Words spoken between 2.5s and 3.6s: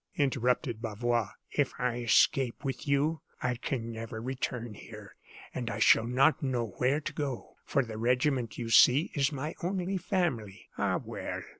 with you, I